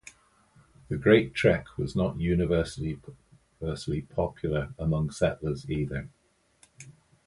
The 0.89 0.97
Great 0.97 1.35
Trek 1.35 1.77
was 1.77 1.95
not 1.95 2.19
universally 2.19 2.97
popular 4.15 4.73
among 4.79 5.05
the 5.05 5.13
settlers 5.13 5.69
either. 5.69 6.09